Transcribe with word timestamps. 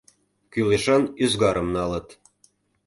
Кӱлешан 0.51 1.03
ӱзгарым 1.23 1.67
налыт. 1.75 2.07